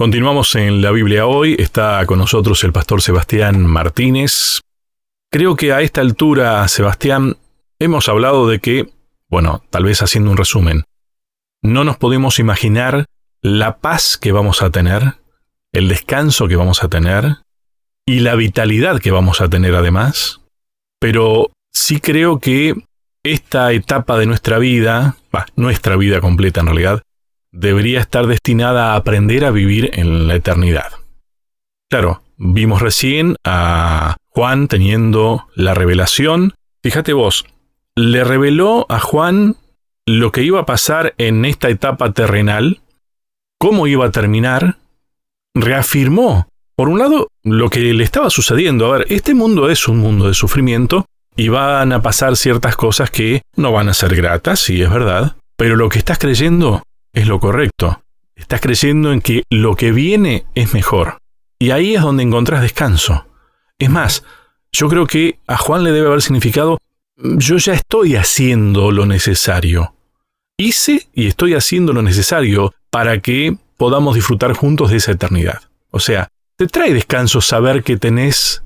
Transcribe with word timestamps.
Continuamos 0.00 0.54
en 0.54 0.80
la 0.80 0.92
Biblia 0.92 1.26
hoy. 1.26 1.56
Está 1.58 2.06
con 2.06 2.18
nosotros 2.20 2.64
el 2.64 2.72
pastor 2.72 3.02
Sebastián 3.02 3.66
Martínez. 3.66 4.60
Creo 5.30 5.56
que 5.56 5.74
a 5.74 5.82
esta 5.82 6.00
altura, 6.00 6.66
Sebastián, 6.68 7.36
hemos 7.78 8.08
hablado 8.08 8.48
de 8.48 8.60
que, 8.60 8.88
bueno, 9.28 9.62
tal 9.68 9.84
vez 9.84 10.00
haciendo 10.00 10.30
un 10.30 10.38
resumen, 10.38 10.84
no 11.60 11.84
nos 11.84 11.98
podemos 11.98 12.38
imaginar 12.38 13.04
la 13.42 13.76
paz 13.76 14.16
que 14.16 14.32
vamos 14.32 14.62
a 14.62 14.70
tener, 14.70 15.16
el 15.70 15.88
descanso 15.88 16.48
que 16.48 16.56
vamos 16.56 16.82
a 16.82 16.88
tener 16.88 17.36
y 18.06 18.20
la 18.20 18.36
vitalidad 18.36 19.00
que 19.00 19.10
vamos 19.10 19.42
a 19.42 19.50
tener 19.50 19.74
además. 19.74 20.40
Pero 20.98 21.50
sí 21.74 22.00
creo 22.00 22.38
que 22.38 22.74
esta 23.22 23.70
etapa 23.72 24.16
de 24.16 24.24
nuestra 24.24 24.58
vida, 24.58 25.18
nuestra 25.56 25.96
vida 25.96 26.22
completa 26.22 26.60
en 26.60 26.66
realidad, 26.68 27.02
debería 27.52 28.00
estar 28.00 28.26
destinada 28.26 28.92
a 28.92 28.96
aprender 28.96 29.44
a 29.44 29.50
vivir 29.50 29.90
en 29.94 30.28
la 30.28 30.34
eternidad. 30.34 30.92
Claro, 31.88 32.22
vimos 32.36 32.82
recién 32.82 33.36
a 33.44 34.16
Juan 34.28 34.68
teniendo 34.68 35.48
la 35.54 35.74
revelación. 35.74 36.54
Fíjate 36.82 37.12
vos, 37.12 37.44
le 37.96 38.24
reveló 38.24 38.86
a 38.88 39.00
Juan 39.00 39.56
lo 40.06 40.32
que 40.32 40.42
iba 40.42 40.60
a 40.60 40.66
pasar 40.66 41.14
en 41.18 41.44
esta 41.44 41.68
etapa 41.68 42.12
terrenal, 42.12 42.80
cómo 43.58 43.86
iba 43.86 44.06
a 44.06 44.10
terminar, 44.10 44.78
reafirmó, 45.54 46.48
por 46.76 46.88
un 46.88 46.98
lado, 46.98 47.28
lo 47.42 47.68
que 47.68 47.80
le 47.92 48.04
estaba 48.04 48.30
sucediendo. 48.30 48.86
A 48.86 48.98
ver, 48.98 49.06
este 49.10 49.34
mundo 49.34 49.68
es 49.68 49.86
un 49.88 49.98
mundo 49.98 50.28
de 50.28 50.34
sufrimiento 50.34 51.06
y 51.36 51.48
van 51.48 51.92
a 51.92 52.02
pasar 52.02 52.36
ciertas 52.36 52.76
cosas 52.76 53.10
que 53.10 53.42
no 53.56 53.72
van 53.72 53.88
a 53.88 53.94
ser 53.94 54.14
gratas, 54.14 54.60
sí 54.60 54.80
es 54.80 54.90
verdad, 54.90 55.36
pero 55.56 55.76
lo 55.76 55.88
que 55.88 55.98
estás 55.98 56.18
creyendo 56.18 56.82
es 57.12 57.26
lo 57.26 57.40
correcto. 57.40 58.02
Estás 58.34 58.60
creyendo 58.60 59.12
en 59.12 59.20
que 59.20 59.44
lo 59.50 59.76
que 59.76 59.92
viene 59.92 60.46
es 60.54 60.72
mejor. 60.72 61.18
Y 61.58 61.70
ahí 61.72 61.94
es 61.94 62.02
donde 62.02 62.22
encontrás 62.22 62.62
descanso. 62.62 63.26
Es 63.78 63.90
más, 63.90 64.24
yo 64.72 64.88
creo 64.88 65.06
que 65.06 65.38
a 65.46 65.56
Juan 65.56 65.84
le 65.84 65.92
debe 65.92 66.06
haber 66.06 66.22
significado, 66.22 66.78
yo 67.16 67.56
ya 67.58 67.74
estoy 67.74 68.16
haciendo 68.16 68.90
lo 68.90 69.06
necesario. 69.06 69.94
Hice 70.56 71.08
y 71.14 71.26
estoy 71.26 71.54
haciendo 71.54 71.92
lo 71.92 72.02
necesario 72.02 72.74
para 72.90 73.20
que 73.20 73.56
podamos 73.76 74.14
disfrutar 74.14 74.54
juntos 74.54 74.90
de 74.90 74.98
esa 74.98 75.12
eternidad. 75.12 75.62
O 75.90 76.00
sea, 76.00 76.28
te 76.56 76.66
trae 76.66 76.92
descanso 76.92 77.40
saber 77.40 77.82
que 77.82 77.96
tenés 77.96 78.62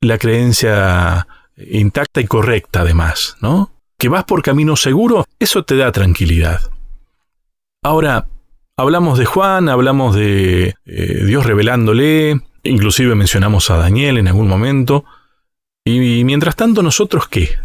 la 0.00 0.18
creencia 0.18 1.26
intacta 1.56 2.20
y 2.20 2.26
correcta 2.26 2.80
además, 2.80 3.36
¿no? 3.40 3.72
Que 3.98 4.08
vas 4.08 4.24
por 4.24 4.42
camino 4.42 4.76
seguro, 4.76 5.24
eso 5.38 5.64
te 5.64 5.76
da 5.76 5.92
tranquilidad. 5.92 6.60
Ahora, 7.84 8.28
hablamos 8.78 9.18
de 9.18 9.26
Juan, 9.26 9.68
hablamos 9.68 10.16
de 10.16 10.74
eh, 10.86 11.24
Dios 11.26 11.44
revelándole, 11.44 12.40
inclusive 12.62 13.14
mencionamos 13.14 13.68
a 13.68 13.76
Daniel 13.76 14.16
en 14.16 14.26
algún 14.26 14.48
momento. 14.48 15.04
Y, 15.84 16.24
mientras 16.24 16.56
tanto, 16.56 16.82
¿nosotros 16.82 17.28
qué? 17.28 17.58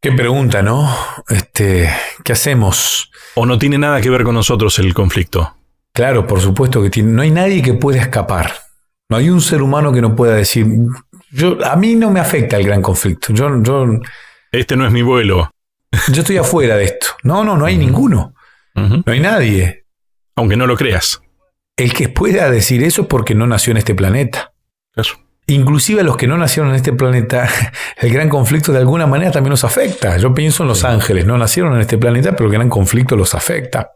Qué 0.00 0.12
pregunta, 0.12 0.62
¿no? 0.62 0.88
Este, 1.28 1.90
¿qué 2.22 2.32
hacemos? 2.32 3.10
¿O 3.34 3.46
no 3.46 3.58
tiene 3.58 3.78
nada 3.78 4.00
que 4.00 4.10
ver 4.10 4.22
con 4.22 4.36
nosotros 4.36 4.78
el 4.78 4.94
conflicto? 4.94 5.56
Claro, 5.92 6.28
por 6.28 6.40
supuesto 6.40 6.80
que 6.80 6.88
tiene. 6.88 7.10
No 7.10 7.22
hay 7.22 7.32
nadie 7.32 7.62
que 7.62 7.74
pueda 7.74 8.00
escapar. 8.00 8.52
No 9.08 9.16
hay 9.16 9.28
un 9.28 9.40
ser 9.40 9.60
humano 9.60 9.92
que 9.92 10.02
no 10.02 10.14
pueda 10.14 10.36
decir, 10.36 10.68
yo, 11.32 11.58
a 11.66 11.74
mí 11.74 11.96
no 11.96 12.12
me 12.12 12.20
afecta 12.20 12.56
el 12.56 12.64
gran 12.64 12.80
conflicto. 12.80 13.32
Yo, 13.32 13.60
yo, 13.60 13.88
este 14.52 14.76
no 14.76 14.86
es 14.86 14.92
mi 14.92 15.02
vuelo. 15.02 15.50
Yo 16.12 16.20
estoy 16.20 16.36
afuera 16.36 16.76
de 16.76 16.84
esto. 16.84 17.08
No, 17.24 17.42
no, 17.42 17.56
no 17.56 17.64
hay 17.64 17.76
ninguno. 17.76 18.34
No 18.78 19.12
hay 19.12 19.20
nadie. 19.20 19.84
Aunque 20.36 20.56
no 20.56 20.66
lo 20.66 20.76
creas. 20.76 21.20
El 21.76 21.92
que 21.92 22.08
pueda 22.08 22.50
decir 22.50 22.82
eso 22.82 23.02
es 23.02 23.08
porque 23.08 23.34
no 23.34 23.46
nació 23.46 23.70
en 23.70 23.78
este 23.78 23.94
planeta. 23.94 24.52
Inclusive 25.46 26.02
a 26.02 26.04
los 26.04 26.16
que 26.16 26.26
no 26.26 26.36
nacieron 26.36 26.70
en 26.70 26.76
este 26.76 26.92
planeta, 26.92 27.48
el 27.96 28.12
gran 28.12 28.28
conflicto 28.28 28.72
de 28.72 28.78
alguna 28.78 29.06
manera 29.06 29.30
también 29.30 29.50
los 29.50 29.64
afecta. 29.64 30.16
Yo 30.18 30.34
pienso 30.34 30.62
en 30.62 30.68
los 30.68 30.84
ángeles, 30.84 31.24
no 31.24 31.38
nacieron 31.38 31.74
en 31.74 31.80
este 31.80 31.96
planeta, 31.98 32.32
pero 32.32 32.46
el 32.46 32.52
gran 32.52 32.68
conflicto 32.68 33.16
los 33.16 33.34
afecta. 33.34 33.90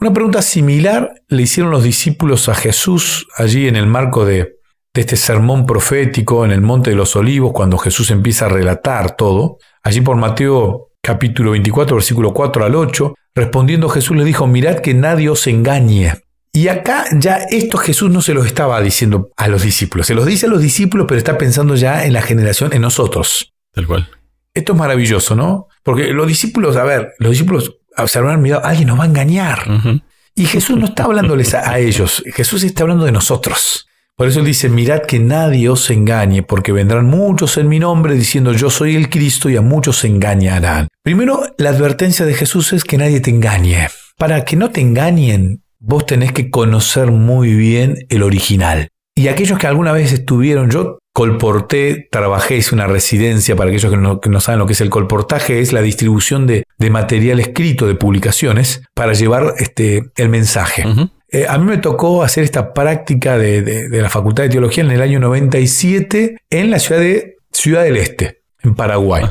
Una 0.00 0.12
pregunta 0.14 0.40
similar 0.40 1.12
le 1.28 1.42
hicieron 1.42 1.70
los 1.70 1.82
discípulos 1.82 2.48
a 2.48 2.54
Jesús 2.54 3.26
allí 3.36 3.68
en 3.68 3.76
el 3.76 3.86
marco 3.86 4.24
de, 4.24 4.54
de 4.94 5.00
este 5.00 5.16
sermón 5.16 5.66
profético 5.66 6.44
en 6.46 6.52
el 6.52 6.62
Monte 6.62 6.90
de 6.90 6.96
los 6.96 7.16
Olivos, 7.16 7.52
cuando 7.52 7.76
Jesús 7.76 8.10
empieza 8.10 8.46
a 8.46 8.48
relatar 8.48 9.14
todo. 9.16 9.58
Allí 9.82 10.00
por 10.00 10.16
Mateo 10.16 10.91
capítulo 11.02 11.50
24, 11.50 11.96
versículo 11.96 12.32
4 12.32 12.64
al 12.64 12.74
8, 12.76 13.14
respondiendo 13.34 13.88
Jesús 13.88 14.16
le 14.16 14.24
dijo, 14.24 14.46
mirad 14.46 14.78
que 14.78 14.94
nadie 14.94 15.28
os 15.28 15.46
engañe. 15.48 16.14
Y 16.52 16.68
acá 16.68 17.06
ya 17.12 17.38
esto 17.50 17.76
Jesús 17.78 18.10
no 18.10 18.22
se 18.22 18.34
los 18.34 18.46
estaba 18.46 18.80
diciendo 18.80 19.30
a 19.36 19.48
los 19.48 19.62
discípulos, 19.62 20.06
se 20.06 20.14
los 20.14 20.26
dice 20.26 20.46
a 20.46 20.48
los 20.48 20.60
discípulos, 20.60 21.06
pero 21.08 21.18
está 21.18 21.36
pensando 21.38 21.74
ya 21.74 22.04
en 22.04 22.12
la 22.12 22.22
generación, 22.22 22.72
en 22.72 22.82
nosotros. 22.82 23.52
Tal 23.72 23.86
cual. 23.86 24.08
Esto 24.54 24.74
es 24.74 24.78
maravilloso, 24.78 25.34
¿no? 25.34 25.66
Porque 25.82 26.12
los 26.12 26.26
discípulos, 26.26 26.76
a 26.76 26.84
ver, 26.84 27.14
los 27.18 27.32
discípulos 27.32 27.78
se 28.06 28.18
habrán 28.18 28.42
mirado, 28.42 28.64
alguien 28.64 28.88
nos 28.88 28.98
va 28.98 29.04
a 29.04 29.06
engañar. 29.06 29.64
Y 30.34 30.44
Jesús 30.44 30.78
no 30.78 30.86
está 30.86 31.04
hablándoles 31.04 31.54
a 31.54 31.78
ellos, 31.78 32.22
Jesús 32.34 32.62
está 32.62 32.84
hablando 32.84 33.06
de 33.06 33.12
nosotros. 33.12 33.88
Por 34.16 34.28
eso 34.28 34.42
dice, 34.42 34.68
mirad 34.68 35.02
que 35.02 35.18
nadie 35.18 35.68
os 35.68 35.88
engañe, 35.90 36.42
porque 36.42 36.72
vendrán 36.72 37.06
muchos 37.06 37.56
en 37.56 37.68
mi 37.68 37.78
nombre 37.78 38.14
diciendo 38.14 38.52
yo 38.52 38.68
soy 38.68 38.94
el 38.94 39.08
Cristo 39.08 39.48
y 39.48 39.56
a 39.56 39.62
muchos 39.62 39.98
se 39.98 40.06
engañarán. 40.06 40.88
Primero, 41.02 41.42
la 41.56 41.70
advertencia 41.70 42.26
de 42.26 42.34
Jesús 42.34 42.72
es 42.72 42.84
que 42.84 42.98
nadie 42.98 43.20
te 43.20 43.30
engañe. 43.30 43.88
Para 44.18 44.44
que 44.44 44.56
no 44.56 44.70
te 44.70 44.82
engañen, 44.82 45.62
vos 45.80 46.06
tenés 46.06 46.32
que 46.32 46.50
conocer 46.50 47.10
muy 47.10 47.54
bien 47.54 47.96
el 48.10 48.22
original. 48.22 48.88
Y 49.14 49.28
aquellos 49.28 49.58
que 49.58 49.66
alguna 49.66 49.92
vez 49.92 50.12
estuvieron, 50.12 50.70
yo 50.70 50.98
colporté, 51.12 52.08
trabajé, 52.10 52.56
hice 52.56 52.74
una 52.74 52.86
residencia 52.86 53.56
para 53.56 53.70
aquellos 53.70 53.92
que 54.20 54.30
no, 54.30 54.40
saben 54.40 54.58
lo 54.58 54.66
que 54.66 54.72
es 54.72 54.80
el 54.80 54.88
colportaje, 54.88 55.60
es 55.60 55.72
la 55.72 55.82
distribución 55.82 56.46
de, 56.46 56.64
material 56.90 57.40
escrito, 57.40 57.86
de 57.86 57.94
publicaciones, 57.94 58.82
para 58.94 59.12
llevar 59.12 59.54
este, 59.58 60.04
el 60.16 60.28
mensaje. 60.28 60.84
Eh, 61.34 61.46
a 61.48 61.56
mí 61.56 61.64
me 61.64 61.78
tocó 61.78 62.22
hacer 62.22 62.44
esta 62.44 62.74
práctica 62.74 63.38
de, 63.38 63.88
la 63.90 64.10
Facultad 64.10 64.42
de 64.42 64.50
Teología 64.50 64.84
en 64.84 64.90
el 64.90 65.00
año 65.00 65.18
97 65.18 66.36
en 66.50 66.70
la 66.70 66.78
ciudad 66.78 67.00
de 67.00 67.36
Ciudad 67.50 67.84
del 67.84 67.96
Este, 67.96 68.42
en 68.62 68.74
Paraguay. 68.74 69.24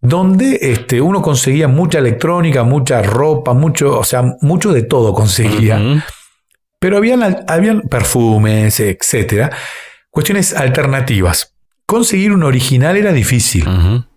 Donde 0.00 0.58
este, 0.60 1.00
uno 1.00 1.22
conseguía 1.22 1.68
mucha 1.68 1.98
electrónica, 2.00 2.64
mucha 2.64 3.02
ropa, 3.02 3.54
mucho, 3.54 3.98
o 4.00 4.04
sea, 4.04 4.24
mucho 4.40 4.72
de 4.72 4.82
todo 4.82 5.14
conseguía. 5.14 5.80
Pero 6.80 6.96
habían, 6.96 7.44
habían 7.46 7.82
perfumes, 7.82 8.80
etcétera, 8.80 9.52
cuestiones 10.10 10.54
alternativas. 10.54 11.54
Conseguir 11.86 12.32
un 12.32 12.42
original 12.42 12.96
era 12.96 13.12
difícil. 13.12 13.64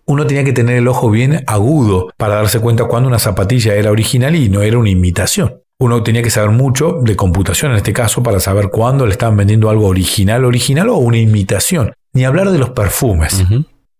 Uno 0.06 0.26
tenía 0.26 0.42
que 0.42 0.52
tener 0.52 0.76
el 0.76 0.88
ojo 0.88 1.08
bien 1.08 1.44
agudo 1.46 2.10
para 2.16 2.34
darse 2.34 2.58
cuenta 2.58 2.86
cuando 2.86 3.08
una 3.08 3.20
zapatilla 3.20 3.74
era 3.74 3.92
original 3.92 4.34
y 4.34 4.48
no 4.48 4.62
era 4.62 4.76
una 4.76 4.90
imitación. 4.90 5.62
Uno 5.80 6.02
tenía 6.02 6.22
que 6.22 6.30
saber 6.30 6.50
mucho 6.50 6.98
de 7.02 7.14
computación 7.14 7.70
en 7.70 7.76
este 7.76 7.92
caso 7.92 8.20
para 8.22 8.40
saber 8.40 8.68
cuándo 8.68 9.06
le 9.06 9.12
estaban 9.12 9.36
vendiendo 9.36 9.70
algo 9.70 9.86
original, 9.86 10.44
original 10.44 10.88
o 10.88 10.96
una 10.96 11.18
imitación. 11.18 11.92
Ni 12.12 12.24
hablar 12.24 12.50
de 12.50 12.58
los 12.58 12.70
perfumes. 12.70 13.44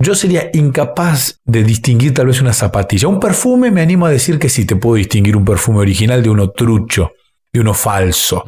Yo 0.00 0.15
sería 0.15 0.50
incapaz 0.53 1.41
de 1.44 1.62
distinguir 1.62 2.15
tal 2.15 2.27
vez 2.27 2.41
una 2.41 2.53
zapatilla. 2.53 3.06
Un 3.06 3.21
perfume 3.21 3.71
me 3.71 3.81
animo 3.81 4.06
a 4.06 4.11
decir 4.11 4.38
que 4.38 4.49
sí, 4.49 4.65
te 4.65 4.75
puedo 4.77 4.97
distinguir 4.97 5.37
un 5.37 5.44
perfume 5.44 5.78
original 5.78 6.22
de 6.22 6.31
uno 6.31 6.50
trucho, 6.50 7.12
de 7.53 7.61
uno 7.61 7.75
falso. 7.75 8.43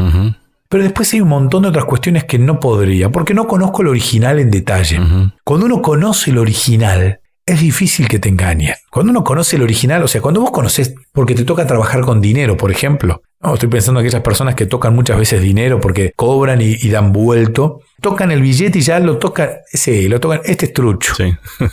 Pero 0.69 0.83
después 0.83 1.13
hay 1.13 1.21
un 1.21 1.29
montón 1.29 1.63
de 1.63 1.69
otras 1.69 1.85
cuestiones 1.85 2.25
que 2.25 2.39
no 2.39 2.59
podría, 2.59 3.11
porque 3.11 3.35
no 3.35 3.47
conozco 3.47 3.83
el 3.83 3.89
original 3.89 4.41
en 4.41 4.51
detalle. 4.51 5.01
Cuando 5.45 5.67
uno 5.67 5.83
conoce 5.83 6.31
el 6.31 6.39
original, 6.39 7.21
es 7.45 7.61
difícil 7.61 8.07
que 8.07 8.21
te 8.21 8.28
engañen. 8.28 8.75
Cuando 8.91 9.10
uno 9.10 9.25
conoce 9.25 9.57
el 9.57 9.63
original, 9.63 10.04
o 10.04 10.09
sea, 10.09 10.21
cuando 10.21 10.41
vos 10.41 10.53
conoces, 10.53 10.95
porque 11.13 11.34
te 11.34 11.45
toca 11.45 11.66
trabajar 11.66 12.03
con 12.03 12.21
dinero, 12.21 12.57
por 12.57 12.71
ejemplo. 12.71 13.22
No, 13.42 13.54
estoy 13.54 13.71
pensando 13.71 14.01
en 14.01 14.07
aquellas 14.07 14.22
personas 14.22 14.54
que 14.54 14.66
tocan 14.66 14.95
muchas 14.95 15.19
veces 15.19 15.41
dinero 15.41 15.81
porque 15.81 16.13
cobran 16.15 16.60
y, 16.60 16.77
dan 16.91 17.10
vuelto. 17.10 17.81
Tocan 18.03 18.31
el 18.31 18.42
billete 18.42 18.81
y 18.81 18.83
ya 18.83 19.01
lo 19.01 19.16
tocan. 19.16 19.51
Sí, 19.72 20.09
lo 20.09 20.21
tocan. 20.21 20.42
Este 20.45 20.66
es 20.66 20.75
trucho. 20.75 21.15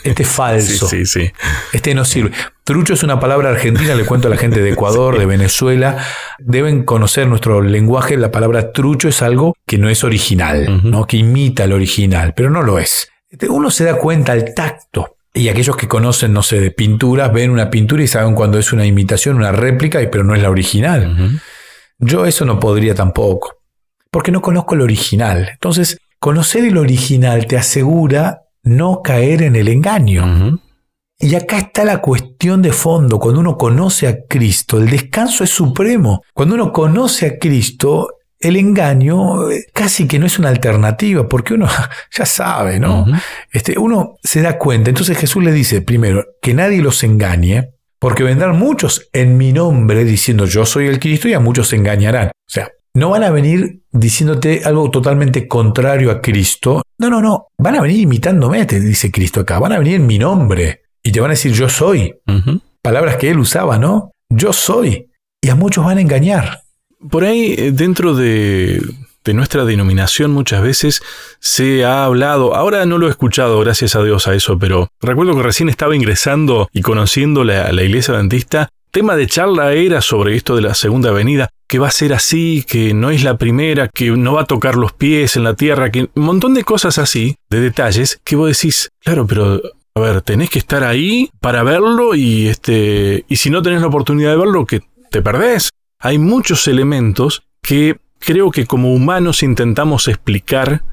Este 0.04 0.24
es 0.24 0.30
falso. 0.36 0.88
sí, 0.88 1.06
sí, 1.06 1.30
Este 1.74 1.94
no 1.94 2.06
sirve. 2.06 2.32
Trucho 2.64 2.94
es 2.94 3.04
una 3.04 3.20
palabra 3.20 3.50
argentina, 3.50 3.96
le 3.96 4.06
cuento 4.06 4.30
a 4.30 4.32
la 4.32 4.38
gente 4.38 4.62
de 4.62 4.72
Ecuador, 4.72 5.18
de 5.20 5.26
Venezuela. 5.26 5.98
Deben 6.40 6.84
conocer 6.84 7.28
nuestro 7.28 7.62
lenguaje. 7.62 8.16
La 8.16 8.32
palabra 8.32 8.72
trucho 8.72 9.10
es 9.10 9.22
algo 9.22 9.54
que 9.66 9.78
no 9.78 9.90
es 9.90 10.06
original, 10.06 10.90
¿no? 10.90 11.06
que 11.06 11.18
imita 11.18 11.66
el 11.66 11.74
original, 11.74 12.34
pero 12.34 12.50
no 12.50 12.64
lo 12.64 12.80
es. 12.80 13.10
Este, 13.30 13.50
uno 13.50 13.72
se 13.72 13.84
da 13.84 13.96
cuenta 13.96 14.32
al 14.32 14.54
tacto 14.54 15.18
y 15.34 15.50
aquellos 15.50 15.76
que 15.76 15.88
conocen, 15.88 16.34
no 16.34 16.44
sé, 16.44 16.60
de 16.60 16.72
pinturas, 16.72 17.32
ven 17.32 17.52
una 17.52 17.70
pintura 17.70 18.02
y 18.04 18.08
saben 18.08 18.34
cuando 18.34 18.58
es 18.58 18.74
una 18.74 18.86
imitación, 18.86 19.36
una 19.36 19.52
réplica, 19.52 20.00
pero 20.12 20.24
no 20.24 20.34
es 20.34 20.42
la 20.42 20.50
original. 20.50 21.40
Yo 22.00 22.26
eso 22.26 22.46
no 22.46 22.60
podría 22.60 22.94
tampoco, 22.94 23.56
porque 24.12 24.32
no 24.32 24.42
conozco 24.42 24.76
el 24.76 24.82
original. 24.82 25.50
Entonces, 25.52 25.98
conocer 26.20 26.64
el 26.64 26.78
original 26.78 27.48
te 27.48 27.58
asegura 27.58 28.44
no 28.64 29.02
caer 29.02 29.44
en 29.44 29.56
el 29.56 29.68
engaño. 29.68 30.60
Y 31.20 31.34
acá 31.34 31.58
está 31.58 31.84
la 31.84 32.00
cuestión 32.00 32.62
de 32.62 32.72
fondo. 32.72 33.18
Cuando 33.18 33.40
uno 33.40 33.58
conoce 33.58 34.08
a 34.08 34.26
Cristo, 34.28 34.78
el 34.78 34.90
descanso 34.90 35.44
es 35.44 35.50
supremo. 35.50 36.22
Cuando 36.34 36.56
uno 36.56 36.72
conoce 36.72 37.26
a 37.26 37.40
Cristo, 37.40 38.10
el 38.40 38.56
engaño 38.56 39.50
eh, 39.50 39.66
casi 39.74 40.08
que 40.08 40.20
no 40.20 40.28
es 40.28 40.38
una 40.38 40.50
alternativa, 40.50 41.28
porque 41.28 41.56
uno 41.56 41.68
ya 42.16 42.26
sabe, 42.26 42.80
¿no? 42.80 43.06
este, 43.52 43.80
uno 43.80 44.18
se 44.24 44.42
da 44.42 44.60
cuenta. 44.60 44.90
Entonces 44.90 45.18
Jesús 45.18 45.44
le 45.44 45.52
dice, 45.52 45.82
primero, 45.82 46.24
que 46.42 46.54
nadie 46.54 46.82
los 46.82 47.04
engañe, 47.04 47.72
porque 48.00 48.24
vendrán 48.24 48.58
muchos 48.58 49.10
en 49.14 49.38
mi 49.38 49.54
nombre 49.54 50.04
diciendo 50.04 50.46
yo 50.46 50.66
soy 50.66 50.88
el 50.88 51.00
Cristo 51.00 51.28
y 51.28 51.34
a 51.34 51.40
muchos 51.40 51.70
se 51.70 51.76
engañarán. 51.76 52.28
O 52.28 52.50
sea, 52.50 52.70
no 52.94 53.10
van 53.10 53.24
a 53.24 53.30
venir 53.30 53.84
diciéndote 53.92 54.62
algo 54.66 54.90
totalmente 54.90 55.48
contrario 55.48 56.12
a 56.12 56.22
Cristo. 56.22 56.82
No, 56.98 57.10
no, 57.10 57.22
no. 57.22 57.48
Van 57.58 57.76
a 57.76 57.82
venir 57.82 58.00
imitándome, 58.00 58.66
te 58.66 58.80
dice 58.80 59.12
Cristo 59.12 59.42
acá. 59.42 59.60
Van 59.60 59.72
a 59.72 59.80
venir 59.80 59.96
en 59.96 60.08
mi 60.08 60.18
nombre 60.18 60.82
y 61.04 61.12
te 61.12 61.20
van 61.20 61.32
a 61.32 61.34
decir 61.34 61.54
yo 61.54 61.70
soy. 61.70 62.14
Palabras 62.82 63.18
que 63.18 63.30
él 63.30 63.40
usaba, 63.40 63.78
¿no? 63.78 64.12
Yo 64.30 64.54
soy. 64.54 65.12
Y 65.42 65.50
a 65.50 65.56
muchos 65.56 65.86
van 65.86 65.98
a 65.98 66.02
engañar. 66.02 66.62
Por 67.10 67.24
ahí, 67.24 67.54
eh, 67.58 67.72
dentro 67.72 68.16
de, 68.16 68.82
nuestra 69.34 69.66
denominación 69.66 70.32
muchas 70.32 70.62
veces 70.62 71.02
se 71.40 71.86
ha 71.86 72.06
hablado, 72.06 72.56
ahora 72.56 72.86
no 72.86 72.98
lo 72.98 73.08
he 73.08 73.10
escuchado, 73.10 73.60
gracias 73.60 73.96
a 73.96 74.04
Dios 74.04 74.28
a 74.28 74.36
eso, 74.36 74.58
pero 74.60 74.90
recuerdo 75.02 75.36
que 75.36 75.44
recién 75.44 75.70
estaba 75.70 75.96
ingresando 75.96 76.70
y 76.74 76.82
conociendo 76.82 77.44
la, 77.44 77.72
la 77.72 77.84
iglesia 77.84 78.14
adventista, 78.14 78.70
tema 78.92 79.16
de 79.16 79.28
charla 79.28 79.74
era 79.74 80.02
sobre 80.02 80.36
esto 80.36 80.56
de 80.56 80.62
la 80.62 80.74
segunda 80.74 81.12
venida, 81.12 81.50
que 81.68 81.80
va 81.80 81.88
a 81.88 81.92
ser 81.92 82.14
así, 82.14 82.66
que 82.68 82.94
no 82.94 83.12
es 83.12 83.24
la 83.24 83.38
primera, 83.38 83.90
que 83.90 84.12
no 84.12 84.34
va 84.34 84.42
a 84.42 84.46
tocar 84.46 84.76
los 84.76 84.94
pies 84.94 85.36
en 85.36 85.44
la 85.44 85.54
tierra, 85.54 85.92
que 85.92 86.10
un 86.16 86.24
montón 86.24 86.54
de 86.54 86.64
cosas 86.64 86.98
así, 86.98 87.36
de 87.50 87.60
detalles, 87.60 88.20
que 88.24 88.36
vos 88.36 88.48
decís, 88.48 88.90
claro, 89.04 89.28
pero 89.28 89.62
a 89.98 90.00
ver, 90.00 90.22
tenés 90.22 90.50
que 90.50 90.60
estar 90.60 90.84
ahí 90.84 91.30
para 91.42 91.64
verlo 91.64 92.14
y 92.14 92.48
este 92.48 93.26
y 93.28 93.38
si 93.38 93.50
no 93.50 93.64
tenés 93.64 93.82
la 93.82 93.88
oportunidad 93.88 94.32
de 94.32 94.38
verlo 94.38 94.66
que 94.66 94.82
te 95.10 95.22
perdés. 95.22 95.70
Hay 96.00 96.20
muchos 96.20 96.68
elementos 96.68 97.44
que 97.64 97.98
creo 98.20 98.52
que 98.52 98.66
como 98.66 98.94
humanos 98.94 99.44
intentamos 99.44 100.08
explicar 100.08 100.84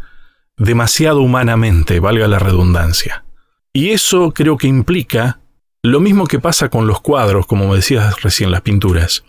demasiado 0.57 1.21
humanamente, 1.21 2.01
valga 2.01 2.29
la 2.29 2.39
redundancia. 2.39 3.25
Y 3.73 3.91
eso 3.91 4.33
creo 4.33 4.57
que 4.57 4.69
implica 4.69 5.41
lo 5.83 6.01
mismo 6.01 6.27
que 6.27 6.39
pasa 6.39 6.71
con 6.71 6.87
los 6.87 7.01
cuadros, 7.01 7.47
como 7.47 7.69
me 7.69 7.77
decías 7.77 8.23
recién, 8.23 8.51
las 8.51 8.63
pinturas. 8.63 9.25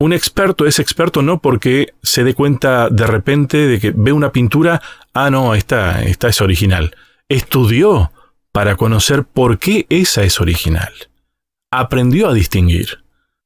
Un 0.00 0.12
experto 0.12 0.64
es 0.64 0.78
experto 0.78 1.22
no 1.22 1.40
porque 1.40 1.88
se 2.02 2.22
dé 2.22 2.32
cuenta 2.32 2.88
de 2.88 3.06
repente 3.06 3.66
de 3.66 3.80
que 3.80 3.92
ve 3.94 4.12
una 4.12 4.30
pintura, 4.30 4.80
ah, 5.12 5.28
no, 5.28 5.54
esta, 5.54 6.02
es 6.02 6.40
original. 6.40 6.96
Estudió 7.28 8.12
para 8.52 8.76
conocer 8.76 9.24
por 9.24 9.58
qué 9.58 9.86
esa 9.90 10.22
es 10.22 10.40
original. 10.40 10.92
Aprendió 11.72 12.28
a 12.28 12.32
distinguir. 12.32 13.00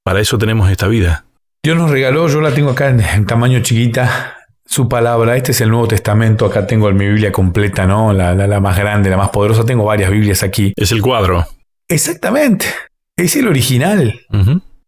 Para 0.05 0.21
eso 0.21 0.37
tenemos 0.37 0.71
esta 0.71 0.89
vida. 0.89 1.25
Dios 1.65 1.77
nos 1.77 1.93
regaló, 1.93 2.27
yo 2.27 2.41
la 2.41 2.53
tengo 2.53 2.71
acá 2.71 2.89
en, 2.89 3.25
tamaño 3.25 3.61
chiquita, 3.61 4.37
su 4.67 4.89
palabra. 4.89 5.37
Este 5.37 5.53
es 5.53 5.61
el 5.61 5.71
Nuevo 5.71 5.87
Testamento. 5.87 6.45
Acá 6.45 6.67
tengo 6.67 6.91
mi 6.91 7.07
Biblia 7.07 7.31
completa, 7.31 7.87
¿no? 7.87 8.13
La, 8.13 8.35
la, 8.35 8.59
más 8.59 8.77
grande, 8.77 9.09
la 9.11 9.17
más 9.17 9.31
poderosa. 9.31 9.65
Tengo 9.65 9.85
varias 9.85 10.11
Biblias 10.11 10.43
aquí. 10.43 10.73
Es 10.75 10.91
el 10.91 11.01
cuadro. 11.01 11.47
Exactamente. 11.87 12.67
Es 13.17 13.37
el 13.37 13.47
original. 13.47 14.13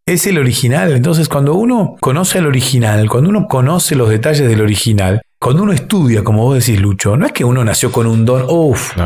Es 0.05 0.27
el 0.27 0.37
original. 0.37 0.91
Entonces, 0.91 1.29
cuando 1.29 1.53
uno 1.53 1.95
conoce 2.01 2.39
el 2.39 2.45
original, 2.45 3.07
cuando 3.09 3.29
uno 3.29 3.47
conoce 3.47 3.95
los 3.95 4.09
detalles 4.09 4.45
del 4.45 4.59
original, 4.59 5.21
cuando 5.39 5.63
uno 5.63 5.71
estudia, 5.71 6.25
como 6.25 6.43
vos 6.43 6.55
decís, 6.59 6.81
Lucho, 6.81 7.15
no 7.15 7.25
es 7.25 7.31
que 7.31 7.45
uno 7.45 7.63
nació 7.63 7.89
con 7.89 8.05
un 8.05 8.25
don, 8.25 8.47
uff, 8.49 8.97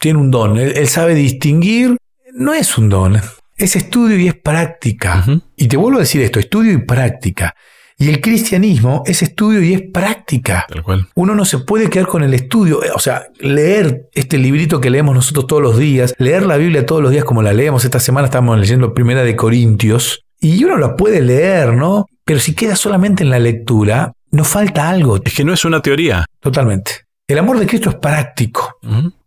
tiene 0.00 0.18
un 0.18 0.32
don, 0.32 0.58
él, 0.58 0.88
sabe 0.88 1.14
distinguir, 1.14 1.96
no 2.32 2.54
es 2.54 2.76
un 2.76 2.88
don, 2.88 3.20
es 3.56 3.76
estudio 3.76 4.18
y 4.18 4.28
es 4.28 4.34
práctica. 4.34 5.24
Y 5.56 5.68
te 5.68 5.76
vuelvo 5.76 5.98
a 5.98 6.02
decir 6.02 6.22
esto, 6.22 6.40
estudio 6.40 6.72
y 6.72 6.78
práctica. 6.78 7.54
Y 7.96 8.08
el 8.08 8.20
cristianismo 8.20 9.04
es 9.06 9.22
estudio 9.22 9.62
y 9.62 9.72
es 9.72 9.82
práctica. 9.92 10.66
Tal 10.68 10.82
cual. 10.82 11.08
Uno 11.14 11.34
no 11.34 11.44
se 11.44 11.58
puede 11.58 11.88
quedar 11.88 12.08
con 12.08 12.24
el 12.24 12.34
estudio, 12.34 12.80
o 12.94 12.98
sea, 12.98 13.26
leer 13.38 14.08
este 14.12 14.36
librito 14.36 14.80
que 14.80 14.90
leemos 14.90 15.14
nosotros 15.14 15.46
todos 15.46 15.62
los 15.62 15.78
días, 15.78 16.12
leer 16.18 16.44
la 16.44 16.56
Biblia 16.56 16.86
todos 16.86 17.02
los 17.02 17.12
días 17.12 17.24
como 17.24 17.42
la 17.42 17.52
leemos. 17.52 17.84
Esta 17.84 18.00
semana 18.00 18.26
estamos 18.26 18.58
leyendo 18.58 18.94
Primera 18.94 19.22
de 19.22 19.36
Corintios 19.36 20.24
y 20.40 20.64
uno 20.64 20.76
la 20.76 20.96
puede 20.96 21.20
leer, 21.20 21.74
¿no? 21.74 22.06
Pero 22.24 22.40
si 22.40 22.54
queda 22.54 22.74
solamente 22.74 23.22
en 23.22 23.30
la 23.30 23.38
lectura, 23.38 24.12
no 24.30 24.42
falta 24.44 24.88
algo. 24.88 25.20
Es 25.24 25.34
que 25.34 25.44
no 25.44 25.52
es 25.52 25.64
una 25.64 25.80
teoría. 25.80 26.26
Totalmente. 26.40 27.04
El 27.28 27.38
amor 27.38 27.58
de 27.58 27.66
Cristo 27.66 27.90
es 27.90 27.96
práctico. 27.96 28.78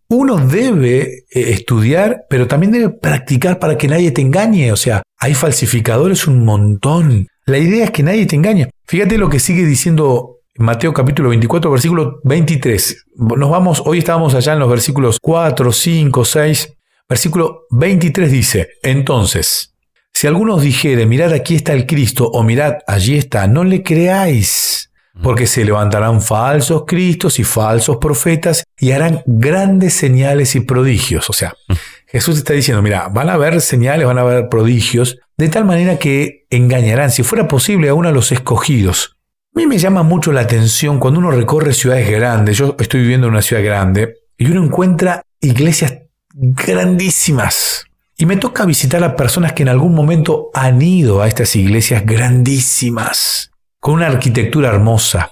Uno 0.09 0.37
debe 0.37 1.01
eh, 1.01 1.25
estudiar, 1.31 2.25
pero 2.29 2.47
también 2.47 2.71
debe 2.71 2.89
practicar 2.89 3.59
para 3.59 3.77
que 3.77 3.87
nadie 3.87 4.11
te 4.11 4.21
engañe. 4.21 4.71
O 4.71 4.77
sea, 4.77 5.03
hay 5.17 5.33
falsificadores 5.33 6.27
un 6.27 6.45
montón. 6.45 7.27
La 7.45 7.57
idea 7.57 7.85
es 7.85 7.91
que 7.91 8.03
nadie 8.03 8.25
te 8.25 8.35
engañe. 8.35 8.69
Fíjate 8.85 9.17
lo 9.17 9.29
que 9.29 9.39
sigue 9.39 9.65
diciendo 9.65 10.37
Mateo 10.55 10.93
capítulo 10.93 11.29
24, 11.29 11.69
versículo 11.69 12.19
23. 12.23 13.05
Nos 13.15 13.49
vamos, 13.49 13.83
hoy 13.85 13.99
estábamos 13.99 14.33
allá 14.33 14.53
en 14.53 14.59
los 14.59 14.69
versículos 14.69 15.17
4, 15.21 15.71
5, 15.71 16.25
6. 16.25 16.73
Versículo 17.09 17.61
23 17.71 18.29
dice, 18.29 18.67
entonces, 18.83 19.73
si 20.13 20.27
alguno 20.27 20.59
dijere, 20.59 21.05
mirad 21.05 21.31
aquí 21.31 21.55
está 21.55 21.71
el 21.71 21.85
Cristo, 21.85 22.27
o 22.27 22.43
mirad 22.43 22.79
allí 22.85 23.17
está, 23.17 23.47
no 23.47 23.63
le 23.63 23.81
creáis 23.81 24.86
porque 25.21 25.47
se 25.47 25.65
levantarán 25.65 26.21
falsos 26.21 26.83
cristos 26.85 27.39
y 27.39 27.43
falsos 27.43 27.97
profetas 27.97 28.63
y 28.79 28.91
harán 28.91 29.21
grandes 29.25 29.93
señales 29.93 30.55
y 30.55 30.61
prodigios. 30.61 31.29
O 31.29 31.33
sea, 31.33 31.53
Jesús 32.07 32.37
está 32.37 32.53
diciendo, 32.53 32.81
mira, 32.81 33.09
van 33.09 33.29
a 33.29 33.33
haber 33.33 33.61
señales, 33.61 34.05
van 34.05 34.17
a 34.17 34.21
haber 34.21 34.49
prodigios, 34.49 35.17
de 35.37 35.49
tal 35.49 35.65
manera 35.65 35.97
que 35.97 36.45
engañarán, 36.49 37.11
si 37.11 37.23
fuera 37.23 37.47
posible, 37.47 37.89
a 37.89 37.93
uno 37.93 38.09
de 38.09 38.13
los 38.13 38.31
escogidos. 38.31 39.17
A 39.55 39.59
mí 39.59 39.67
me 39.67 39.77
llama 39.77 40.03
mucho 40.03 40.31
la 40.31 40.41
atención 40.41 40.99
cuando 40.99 41.19
uno 41.19 41.31
recorre 41.31 41.73
ciudades 41.73 42.09
grandes, 42.09 42.57
yo 42.57 42.75
estoy 42.79 43.01
viviendo 43.01 43.27
en 43.27 43.33
una 43.33 43.41
ciudad 43.41 43.63
grande, 43.63 44.15
y 44.37 44.49
uno 44.51 44.63
encuentra 44.63 45.23
iglesias 45.41 45.95
grandísimas. 46.33 47.85
Y 48.19 48.25
me 48.25 48.37
toca 48.37 48.65
visitar 48.65 49.03
a 49.03 49.15
personas 49.15 49.53
que 49.53 49.63
en 49.63 49.69
algún 49.69 49.93
momento 49.93 50.49
han 50.53 50.81
ido 50.81 51.21
a 51.21 51.27
estas 51.27 51.55
iglesias 51.55 52.03
grandísimas 52.05 53.51
con 53.79 53.95
una 53.95 54.07
arquitectura 54.07 54.69
hermosa, 54.69 55.31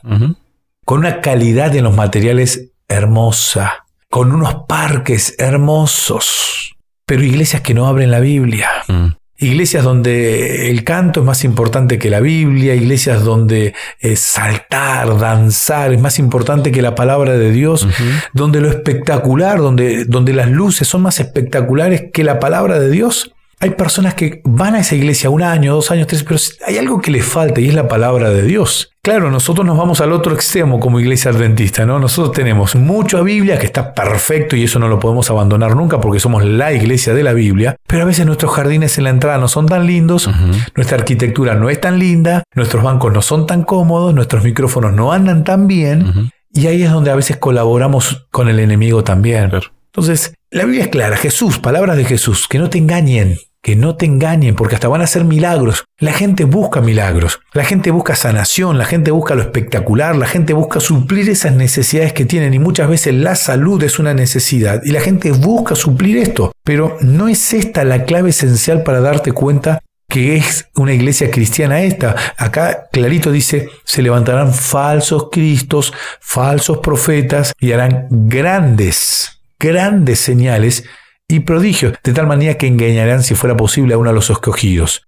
con 0.85 0.99
una 0.99 1.21
calidad 1.21 1.75
en 1.75 1.85
los 1.85 1.95
materiales 1.95 2.71
hermosa, 2.87 3.85
con 4.09 4.31
unos 4.31 4.65
parques 4.67 5.35
hermosos, 5.39 6.75
pero 7.05 7.23
iglesias 7.23 7.61
que 7.61 7.73
no 7.73 7.87
abren 7.87 8.11
la 8.11 8.19
Biblia. 8.19 8.69
Mm. 8.87 9.07
Iglesias 9.37 9.83
donde 9.83 10.69
el 10.69 10.85
canto 10.85 11.19
es 11.19 11.25
más 11.25 11.43
importante 11.43 11.99
que 11.99 12.09
la 12.09 12.21
Biblia, 12.21 12.73
iglesias 12.73 13.25
donde 13.25 13.73
eh, 13.99 14.15
saltar, 14.15 15.19
danzar 15.19 15.91
es 15.91 15.99
más 15.99 16.19
importante 16.19 16.71
que 16.71 16.81
la 16.81 16.95
palabra 16.95 17.33
de 17.33 17.51
Dios, 17.51 17.85
donde 18.31 18.61
lo 18.61 18.69
espectacular, 18.69 19.57
donde, 19.57 20.05
donde 20.05 20.31
las 20.31 20.49
luces 20.49 20.87
son 20.87 21.01
más 21.01 21.19
espectaculares 21.19 22.05
que 22.13 22.23
la 22.23 22.39
palabra 22.39 22.79
de 22.79 22.89
Dios. 22.89 23.34
Hay 23.59 23.71
personas 23.71 24.13
que 24.13 24.41
van 24.43 24.75
a 24.75 24.79
esa 24.79 24.95
iglesia 24.95 25.29
un 25.29 25.41
año, 25.41 25.73
dos 25.73 25.91
años, 25.91 26.07
tres, 26.07 26.23
pero 26.23 26.39
hay 26.67 26.77
algo 26.77 27.01
que 27.01 27.11
les 27.11 27.25
falta 27.25 27.61
y 27.61 27.67
es 27.67 27.73
la 27.73 27.87
palabra 27.87 28.29
de 28.29 28.43
Dios. 28.43 28.91
Claro, 29.01 29.29
nosotros 29.29 29.65
nos 29.65 29.77
vamos 29.77 30.01
al 30.01 30.11
otro 30.11 30.33
extremo 30.33 30.79
como 30.79 30.99
iglesia 30.99 31.29
adventista, 31.29 31.85
¿no? 31.85 31.99
Nosotros 31.99 32.33
tenemos 32.33 32.75
mucha 32.75 33.21
Biblia 33.21 33.59
que 33.59 33.67
está 33.67 33.93
perfecto 33.93 34.55
y 34.55 34.63
eso 34.63 34.79
no 34.79 34.87
lo 34.87 34.99
podemos 34.99 35.29
abandonar 35.29 35.75
nunca 35.75 36.01
porque 36.01 36.19
somos 36.19 36.43
la 36.43 36.73
iglesia 36.73 37.13
de 37.13 37.23
la 37.23 37.33
Biblia, 37.33 37.75
pero 37.85 38.01
a 38.01 38.05
veces 38.05 38.25
nuestros 38.25 38.51
jardines 38.51 38.97
en 38.97 39.03
la 39.03 39.11
entrada 39.11 39.37
no 39.37 39.47
son 39.47 39.67
tan 39.67 39.85
lindos, 39.85 40.27
nuestra 40.75 40.97
arquitectura 40.97 41.53
no 41.53 41.69
es 41.69 41.79
tan 41.79 41.99
linda, 41.99 42.43
nuestros 42.55 42.83
bancos 42.83 43.13
no 43.13 43.21
son 43.21 43.45
tan 43.45 43.63
cómodos, 43.63 44.13
nuestros 44.13 44.43
micrófonos 44.43 44.93
no 44.93 45.13
andan 45.13 45.43
tan 45.43 45.67
bien 45.67 46.31
y 46.51 46.67
ahí 46.67 46.83
es 46.83 46.91
donde 46.91 47.11
a 47.11 47.15
veces 47.15 47.37
colaboramos 47.37 48.27
con 48.31 48.49
el 48.49 48.59
enemigo 48.59 49.03
también. 49.03 49.51
Entonces, 49.85 50.33
la 50.49 50.63
Biblia 50.65 50.85
es 50.85 50.89
clara, 50.89 51.15
Jesús, 51.15 51.59
palabras 51.59 51.95
de 51.95 52.05
Jesús, 52.05 52.47
que 52.47 52.57
no 52.57 52.69
te 52.69 52.77
engañen, 52.77 53.37
que 53.65 53.75
no 53.75 53.95
te 53.95 54.05
engañen, 54.05 54.53
porque 54.53 54.75
hasta 54.75 54.87
van 54.87 55.01
a 55.01 55.07
ser 55.07 55.23
milagros. 55.25 55.85
La 55.97 56.13
gente 56.13 56.43
busca 56.43 56.81
milagros, 56.81 57.39
la 57.51 57.65
gente 57.65 57.89
busca 57.89 58.15
sanación, 58.15 58.77
la 58.77 58.85
gente 58.85 59.09
busca 59.09 59.33
lo 59.33 59.41
espectacular, 59.41 60.15
la 60.15 60.27
gente 60.27 60.53
busca 60.53 60.79
suplir 60.79 61.27
esas 61.31 61.55
necesidades 61.55 62.13
que 62.13 62.25
tienen 62.25 62.53
y 62.53 62.59
muchas 62.59 62.87
veces 62.87 63.15
la 63.15 63.33
salud 63.33 63.81
es 63.81 63.97
una 63.97 64.13
necesidad 64.13 64.83
y 64.85 64.91
la 64.91 65.01
gente 65.01 65.31
busca 65.31 65.73
suplir 65.73 66.17
esto. 66.17 66.51
Pero 66.63 66.99
no 67.01 67.27
es 67.27 67.55
esta 67.55 67.83
la 67.83 68.03
clave 68.03 68.29
esencial 68.29 68.83
para 68.83 69.01
darte 69.01 69.31
cuenta 69.31 69.81
que 70.07 70.35
es 70.35 70.67
una 70.75 70.93
iglesia 70.93 71.31
cristiana 71.31 71.81
esta. 71.81 72.15
Acá 72.37 72.87
clarito 72.91 73.31
dice, 73.31 73.69
se 73.83 74.03
levantarán 74.03 74.53
falsos 74.53 75.29
cristos, 75.31 75.91
falsos 76.19 76.77
profetas 76.77 77.51
y 77.59 77.71
harán 77.71 78.05
grandes 78.11 79.31
grandes 79.57 80.19
señales 80.19 80.83
y 81.27 81.41
prodigios, 81.41 81.93
de 82.03 82.13
tal 82.13 82.27
manera 82.27 82.57
que 82.57 82.67
engañarán 82.67 83.23
si 83.23 83.35
fuera 83.35 83.57
posible 83.57 83.93
a 83.93 83.97
uno 83.97 84.09
de 84.09 84.15
los 84.15 84.29
escogidos. 84.29 85.07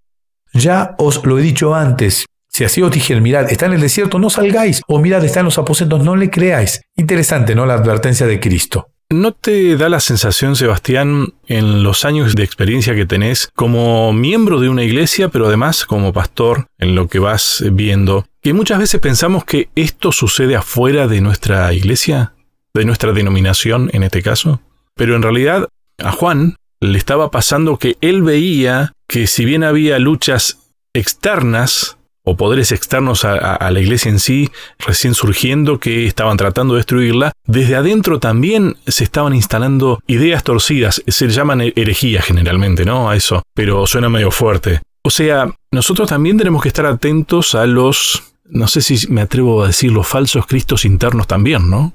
Ya 0.53 0.95
os 0.97 1.25
lo 1.25 1.37
he 1.37 1.41
dicho 1.41 1.75
antes, 1.75 2.25
si 2.49 2.63
así 2.63 2.81
os 2.81 2.91
dijeron, 2.91 3.21
mirad, 3.21 3.51
está 3.51 3.67
en 3.67 3.73
el 3.73 3.81
desierto, 3.81 4.17
no 4.17 4.29
salgáis, 4.29 4.81
o 4.87 4.99
mirad, 4.99 5.23
está 5.23 5.41
en 5.41 5.45
los 5.45 5.59
aposentos, 5.59 6.03
no 6.03 6.15
le 6.15 6.29
creáis. 6.29 6.81
Interesante, 6.95 7.53
¿no? 7.53 7.65
La 7.65 7.75
advertencia 7.75 8.25
de 8.25 8.39
Cristo. 8.39 8.89
¿No 9.09 9.31
te 9.31 9.77
da 9.77 9.87
la 9.87 10.01
sensación, 10.01 10.55
Sebastián, 10.55 11.33
en 11.47 11.83
los 11.83 12.03
años 12.03 12.35
de 12.35 12.43
experiencia 12.43 12.93
que 12.93 13.05
tenés 13.05 13.49
como 13.55 14.11
miembro 14.11 14.59
de 14.59 14.67
una 14.67 14.83
iglesia, 14.83 15.29
pero 15.29 15.47
además 15.47 15.85
como 15.85 16.11
pastor, 16.11 16.67
en 16.77 16.93
lo 16.93 17.07
que 17.07 17.19
vas 17.19 17.63
viendo, 17.71 18.25
que 18.41 18.53
muchas 18.53 18.79
veces 18.79 18.99
pensamos 18.99 19.45
que 19.45 19.69
esto 19.75 20.11
sucede 20.11 20.57
afuera 20.57 21.07
de 21.07 21.21
nuestra 21.21 21.71
iglesia, 21.73 22.33
de 22.73 22.83
nuestra 22.83 23.13
denominación 23.13 23.89
en 23.93 24.03
este 24.03 24.21
caso, 24.21 24.61
pero 24.93 25.15
en 25.15 25.21
realidad 25.21 25.69
a 26.03 26.11
Juan 26.11 26.55
le 26.79 26.97
estaba 26.97 27.31
pasando 27.31 27.77
que 27.77 27.97
él 28.01 28.21
veía 28.21 28.93
que 29.07 29.27
si 29.27 29.45
bien 29.45 29.63
había 29.63 29.99
luchas 29.99 30.59
externas 30.93 31.97
o 32.23 32.35
poderes 32.35 32.73
externos 32.73 33.23
a, 33.23 33.71
la 33.71 33.79
iglesia 33.79 34.11
en 34.11 34.19
sí, 34.19 34.49
recién 34.79 35.13
surgiendo, 35.13 35.79
que 35.79 36.07
estaban 36.07 36.35
tratando 36.35 36.73
de 36.73 36.79
destruirla, 36.79 37.31
desde 37.45 37.77
adentro 37.77 38.19
también 38.19 38.75
se 38.85 39.05
estaban 39.05 39.33
instalando 39.33 40.01
ideas 40.07 40.43
torcidas, 40.43 41.01
se 41.07 41.29
llaman 41.29 41.61
herejías 41.61 42.25
generalmente, 42.25 42.83
¿no? 42.83 43.09
A 43.09 43.15
eso, 43.15 43.43
pero 43.53 43.87
suena 43.87 44.09
medio 44.09 44.29
fuerte. 44.29 44.81
O 45.03 45.09
sea, 45.09 45.49
nosotros 45.71 46.09
también 46.09 46.37
tenemos 46.37 46.61
que 46.61 46.67
estar 46.67 46.85
atentos 46.85 47.55
a 47.55 47.65
los, 47.65 48.23
no 48.43 48.67
sé 48.67 48.81
si 48.81 49.07
me 49.07 49.21
atrevo 49.21 49.63
a 49.63 49.67
decir, 49.67 49.93
los 49.93 50.05
falsos 50.05 50.45
cristos 50.47 50.83
internos 50.83 51.27
también, 51.27 51.69
¿no? 51.69 51.93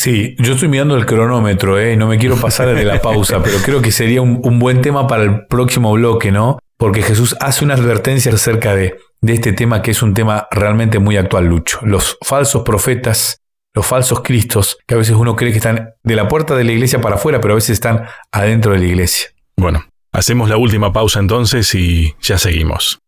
Sí, 0.00 0.34
yo 0.38 0.54
estoy 0.54 0.68
mirando 0.68 0.96
el 0.96 1.04
cronómetro, 1.04 1.78
¿eh? 1.78 1.94
no 1.94 2.06
me 2.06 2.16
quiero 2.16 2.36
pasar 2.36 2.74
de 2.74 2.86
la 2.86 3.02
pausa, 3.02 3.42
pero 3.42 3.58
creo 3.58 3.82
que 3.82 3.92
sería 3.92 4.22
un, 4.22 4.58
buen 4.58 4.80
tema 4.80 5.06
para 5.06 5.24
el 5.24 5.46
próximo 5.46 5.92
bloque, 5.92 6.32
¿no? 6.32 6.58
Porque 6.78 7.02
Jesús 7.02 7.36
hace 7.38 7.66
una 7.66 7.74
advertencia 7.74 8.32
acerca 8.32 8.74
de, 8.74 8.96
de 9.20 9.34
este 9.34 9.52
tema 9.52 9.82
que 9.82 9.90
es 9.90 10.02
un 10.02 10.14
tema 10.14 10.48
realmente 10.50 11.00
muy 11.00 11.18
actual, 11.18 11.48
Lucho. 11.48 11.80
Los 11.82 12.16
falsos 12.22 12.62
profetas, 12.62 13.42
los 13.74 13.84
falsos 13.84 14.22
cristos, 14.22 14.78
que 14.86 14.94
a 14.94 14.96
veces 14.96 15.16
uno 15.16 15.36
cree 15.36 15.50
que 15.50 15.58
están 15.58 15.90
de 16.02 16.16
la 16.16 16.28
puerta 16.28 16.56
de 16.56 16.64
la 16.64 16.72
iglesia 16.72 17.02
para 17.02 17.16
afuera, 17.16 17.38
pero 17.42 17.52
a 17.52 17.56
veces 17.56 17.72
están 17.74 18.06
adentro 18.32 18.72
de 18.72 18.78
la 18.78 18.86
iglesia. 18.86 19.28
Bueno, 19.58 19.84
hacemos 20.12 20.48
la 20.48 20.56
última 20.56 20.94
pausa 20.94 21.20
entonces 21.20 21.74
y 21.74 22.14
ya 22.22 22.38
seguimos. 22.38 23.00